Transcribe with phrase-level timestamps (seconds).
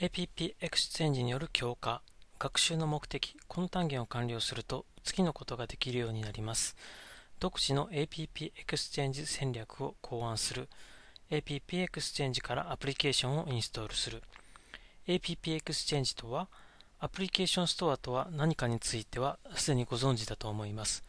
[0.00, 2.02] APP エクスチェンジによる強化
[2.38, 6.76] 学習の目的この単元を完了すると次のことができるようになります。
[7.38, 10.68] 独自の APP エクスチェンジ戦略を考案する。
[11.30, 14.22] APP エクスチェンジからアプリケーションをインストールする。
[15.06, 16.48] APP エクスチェンジとは
[16.98, 21.04] アプリケーションストアとは何かについてはすでにご存知だと思います。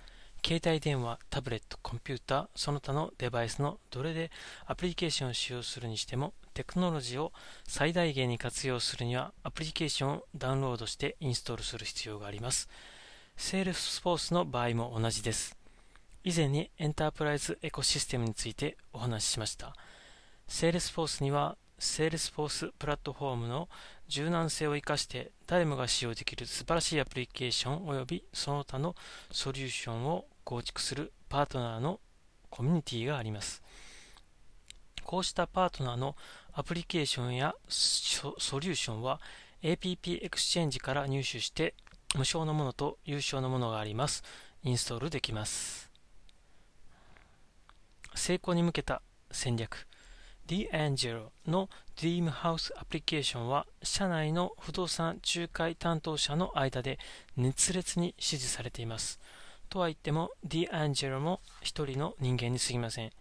[0.46, 4.30] 携帯電話、タブレット、コンピューター、その他のデバイスのどれで
[4.66, 7.34] アプリケーションを使用するにしても、テクノロジーを
[7.68, 12.70] 最大限に活用するには、アプリケーションをダウンロードしてインストールする必要があります。
[13.36, 15.58] Salesforce の場合も同じです。
[16.24, 19.76] 以前にエンタープライズエコシステムについてお話ししました。
[20.48, 23.68] Salesforce には、 Salesforce プラットフォームの
[24.08, 28.96] 柔軟性を生かして誰もが使用できる素晴らしいアプリケーション及びその他の
[29.32, 32.00] ソリューションを構築するパートナーの
[32.50, 33.62] コミュニティがあります。
[35.04, 36.16] こうしたパートナーの
[36.56, 39.20] アプリケーションやソリューションは
[39.64, 41.74] APP エクスチェンジから入手して
[42.16, 44.24] 無償のものと有償のものがあります。
[44.64, 45.90] インストールできます。
[48.14, 49.88] 成功に向けた戦略
[50.48, 57.00] D'Angelo の DreamHouse アプリケーションは社内の不動産仲介担当者の間で
[57.36, 59.20] 熱烈に支持されています。
[59.70, 63.12] とは言っても、 D'Angelo も一人の人間に過ぎません。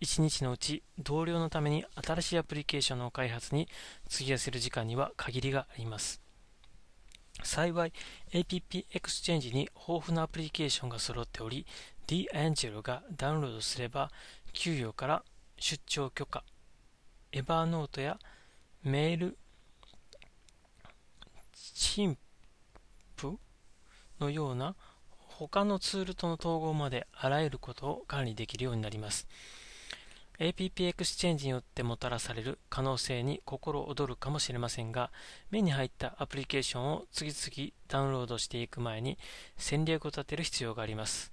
[0.00, 3.68] 一日のうち同僚のために新しいアプリケーションの開発に
[4.12, 6.20] 費やせる時間には限りがあります。
[7.42, 7.92] 幸い
[8.32, 11.66] APP エクスチェンジに豊富なアプリケーションが揃っており
[12.06, 14.10] D アンジェロがダウンロードすれば
[14.52, 15.24] 給与から
[15.58, 16.44] 出張許可
[17.32, 18.18] Evernote や
[18.82, 19.36] Mail
[21.74, 23.38] Chimp
[24.20, 24.76] のような
[25.16, 29.26] 他のツールとの統合まであらゆることを管理できるようになります。
[30.40, 35.12] APP エクスチェンジによってもたらされる可能性に心躍るかもしれませんが、
[35.50, 39.16] 目に入ったアプリケーションを次々ダウンロードしていく前に
[39.56, 41.32] 戦略を立てる必要があります。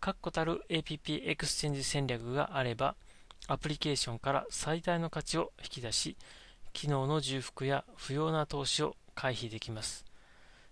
[0.00, 2.96] 確固たる APP エクスチェンジ戦略があれば、
[3.46, 6.16] アプリケーションから最大の価値を引き出し、
[6.72, 10.04] 機能の重複や不要な投資を回避できます。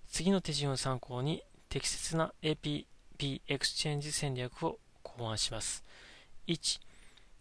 [0.08, 2.86] 次の手順を参考に適切な APP
[3.46, 5.84] エクスチェンジ戦略を考案します。
[6.46, 6.80] 1、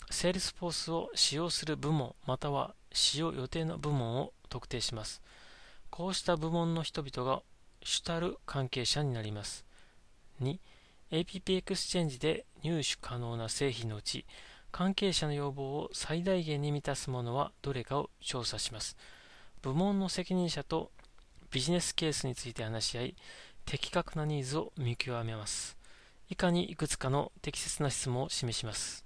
[0.10, 5.22] Salesforce を使用する部門または使用予定の部門を特定します。
[5.90, 7.44] こうした部門の人々が
[7.84, 9.66] 主たる関係者になります。
[10.42, 10.60] 2、
[11.12, 14.26] APP エクスチェンジで入手可能な製品のうち、
[14.72, 18.98] 関係者の要望を最大限に満たすものはどれかを調査します。
[19.62, 20.92] 部門の責任者と
[21.52, 23.16] ビジネスケースについて話し合い、
[23.66, 25.78] 的確なニーズを見極めます。
[26.30, 29.06] 以下にいくつかの適切な質問を示します。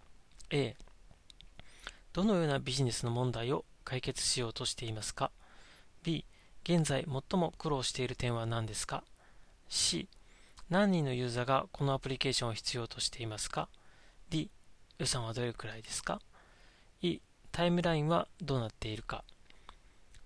[0.49, 0.75] A、
[2.13, 5.31] どのようなビジネスの問題を解決しようとしていますか
[6.03, 6.25] ?B、
[6.63, 9.03] 現在最も苦労している点は何ですか
[9.69, 10.07] ?C、
[10.69, 13.69] 何人のユーザーがこのアプリケーションを必要としていますか
[14.29, 14.49] ?D、
[14.97, 16.19] 予算はどれくらいですか
[17.01, 17.19] ?E、
[17.51, 19.23] タイムラインはどうなっているか？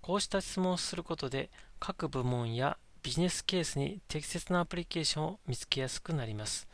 [0.01, 6.67] こうした質問をすることで各部門やビジネスケースに適切なアプリケーションを見つけやすくなります。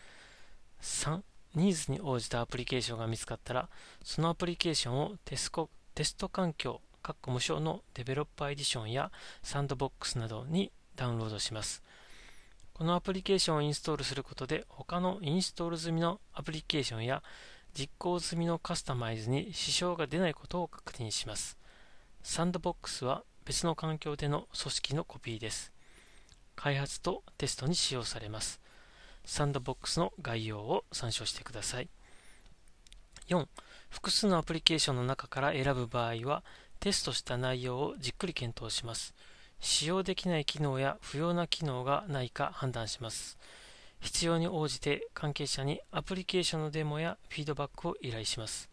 [0.82, 1.22] 3、
[1.56, 3.70] ニーズに応じたアプリケーションが見つかったら、
[4.04, 6.82] そのアプリケーションをテスコテスト環境、
[7.28, 9.12] 無償のデベロッパーエディションや
[9.44, 11.84] サンドボックスなどにダウンロードします。
[12.74, 17.22] このアプリケーションをインストールすることで、他のインストール済みのアプリケーションや
[17.74, 21.58] 実行済みのカスタマイズに支障が出ないことを確認します。
[22.24, 25.74] サンドボックスは別の環境での組織のコピーです。
[26.56, 28.61] 開発とテストに使用されます。
[29.26, 31.90] サンドボックスの概要を参照してください。
[33.30, 33.48] 4.
[33.90, 36.44] 複数のアプリケーションの中から選ぶ場合は、
[36.80, 39.14] テストした内容をじっくり検討します。
[39.60, 43.38] 使用できない機能や不要な機能がないか判断します。
[44.00, 48.70] 必要に応じて関係者にアプリケーションのデモやフィードバックを依頼します。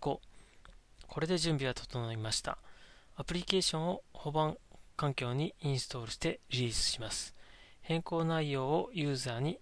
[0.00, 0.18] 5.
[1.08, 2.58] これで準備は整いました。
[3.16, 4.56] アプリケーションを保管
[4.96, 7.34] 環境にインストールしてリリースします。
[7.82, 9.58] 変更内容をユーザーに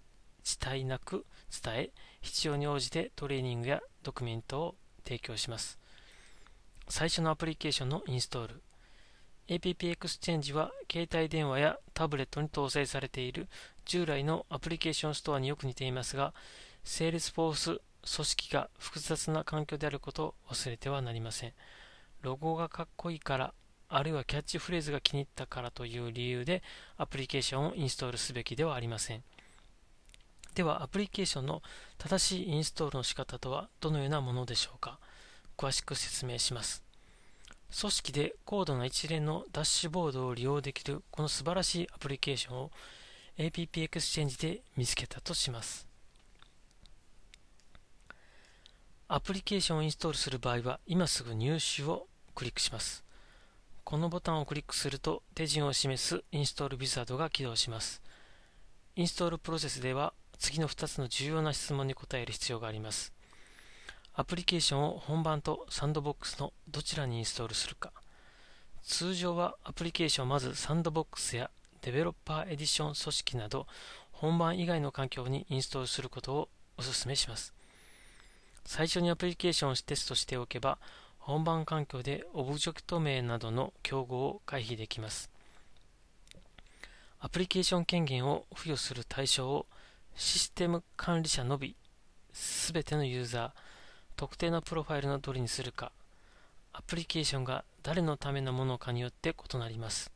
[0.60, 1.26] 伝えなく
[1.62, 1.90] 伝え、
[2.22, 4.74] 必要に応じてトレーニングやドキュメントを
[5.04, 5.78] 提供します。
[6.88, 8.62] 最初のアプリケーションのインストール。
[9.48, 13.48] APP エクスチェンジは携帯電話やタブレットに搭載されている
[13.86, 16.34] 従来のアプリケーションストアによく似ていますが、
[16.84, 21.52] Salesforce 組織が複雑な環境であることを忘れてはなりません。
[22.22, 23.54] ロゴがかっこいいから
[23.90, 26.62] あるいはキャッチフレーズが気に入ったからという理由で
[26.96, 29.22] アプリケーションをインストールすべきではありません。
[30.54, 31.62] では、アプリケーションの
[31.98, 34.98] 正しいインストールの仕方とはどのようなものでしょうか？
[35.56, 36.82] 詳しく説明します。
[37.78, 42.70] 組織で高度な一連のダッシュボードを利用できるこの素晴らしいアプリケーションを
[43.36, 45.86] APP Exchange で見つけたとします。
[49.06, 53.04] アプリケーションをインストールする場合は今すぐ入手をクリックします。
[53.84, 58.02] このボタンをクリックすると手順を示すインストールウィザードが起動します。
[58.96, 63.12] インストールプロセスでは次の2つの重要な質問に答える必要があります。
[64.14, 67.92] アプリケーションを本番とサンドボックスのどちらにインストールするか。
[68.82, 71.50] 通常はアプリケーションをまずサンドボックスや
[71.82, 73.66] デベロッパーエディション組織など
[74.12, 77.54] 本番以外の環境にインストールすることをお勧めします。
[78.64, 80.78] 最初にアプリケーションをテストしておけば
[81.18, 85.30] 本番環境でオブジェクト名などの競合を回避できます。
[87.20, 89.66] アプリケーション権限を付与する対象を
[90.20, 91.76] システム管理者のみ、
[92.32, 93.50] すべてのユーザー、
[94.16, 95.92] 特定のプロファイルのどれにするか、
[96.72, 100.10] アプリケーションが誰のためのものかによって異なります。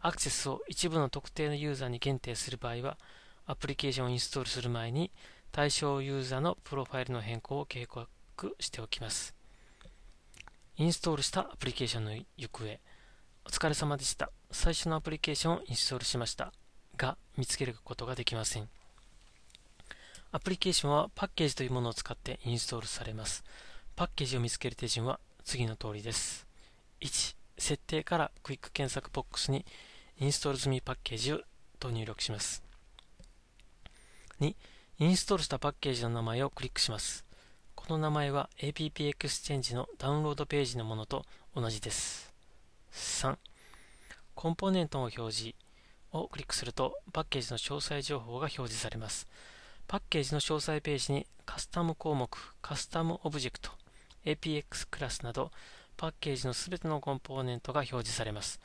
[0.00, 2.96] アクセスを一部の特定のユーザーに限定する場合は、
[3.44, 5.10] アプリケーションをインストールする前に
[5.50, 8.06] 対象ユーザーのプロファイルの変更を計画
[8.60, 9.34] しておきます。
[10.76, 12.80] インストールしたアプリケーションの行方。
[13.46, 14.30] お疲れ様でした。
[14.52, 16.52] 最初のアプリケーションをインストールしました。
[16.96, 18.68] が、見つけることができません。
[20.34, 23.44] アプリケーションはパッケージというものを使ってインストールされます。
[23.94, 26.46] パッケージを見つける手順は次の通りです。
[27.02, 29.66] 1、設定からクイック検索ボックスに
[30.18, 31.40] インストール済みパッケージを
[31.78, 32.64] と入力します。
[34.40, 34.56] 2、
[35.00, 37.26] インストールしたパッケージの名前をクリックします。
[37.74, 42.32] この名前は APP Exchange のダウンロードページのものと同じです。
[42.92, 43.36] 3.
[44.34, 45.54] コンポーネントの表示
[46.10, 49.26] をクリックするとパッケージの詳細情報が表示されます。
[49.92, 52.26] パッケージの詳細ページにカスタム項目、
[52.62, 53.72] カスタムオブジェクト、
[54.24, 55.50] APX クラスなど
[55.98, 58.58] パッケージのすべてのコンポーネントが表示されます。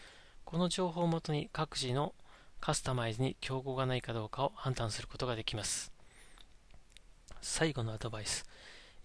[0.45, 2.13] この情報をもとに各自の
[2.61, 5.91] カスタマイズに競合がないかどうかを判断することができます。
[7.41, 8.45] 最後のアドバイス。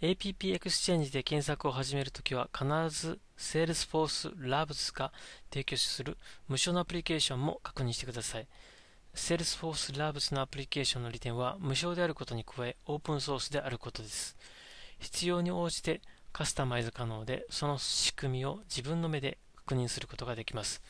[0.01, 5.13] APP Exchange で検索を始めるときは必ず Salesforce Labs が
[5.51, 6.17] 提供する
[6.47, 8.47] 無償のアプリケーションも確認してください。
[9.14, 14.37] Salesforce Labs のアプリケーションの利点は無償であることに加えオープンソースであることです。
[14.99, 16.00] 必要に応じて
[16.32, 20.82] カスタマイズ可能でその仕組みを自分の目で確認することができます。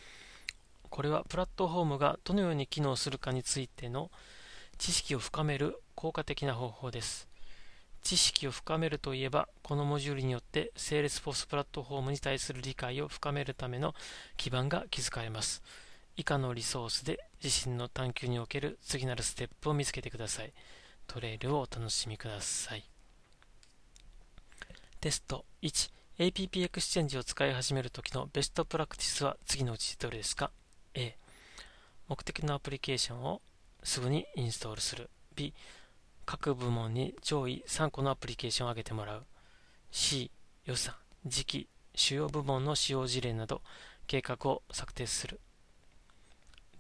[0.89, 4.11] これはプラットフォームがどのように機能するかについての
[4.79, 7.29] 知識を深める効果的な方法です。
[8.03, 13.95] 知識を深めるといえば、このモジュールによって、 Salesforce プラットフォームに対する理解を深めるための
[14.37, 15.63] 基盤が築かれます。
[16.17, 20.53] 以下のリソースで自身の探求における次なるステップを見つけてください。
[21.07, 22.85] トレイルをお楽しみください。
[25.01, 30.51] テスト1 AppExchange を使い始めるときのベストプラクティスは次のうちどれですか
[30.95, 31.17] ?A
[32.09, 33.41] 目的のアプリケーションを
[33.83, 35.55] すぐにインストールする B
[36.25, 39.25] 各部門に上位3個のアプリケーションを挙げてもらう。
[39.91, 40.31] C、
[40.65, 40.95] 予算、
[41.27, 43.61] 時期、主要部門の使用事例など
[44.07, 45.41] 計画を策定する。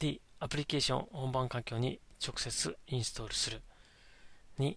[0.02, 3.62] D、アプリケーション本番環境に直接インストールする。
[4.58, 4.76] 2、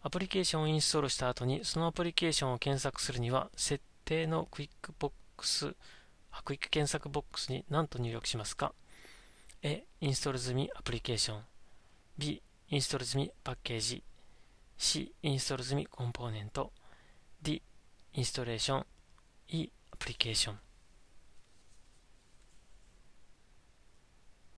[0.00, 5.76] アプリケーションをインストールした後にそのアプリケーションを検索するには設定のクイックボックス、
[6.46, 8.72] クイック検索ボックスに何と入力しますか
[9.60, 11.42] ?A、インストール済みアプリケーション。
[12.16, 14.02] B、インストール済みパッケージ
[14.78, 16.72] C、インストール済みコンポーネント
[17.42, 17.62] D、
[18.14, 18.86] インストレーション
[19.48, 20.58] E、アプリケーション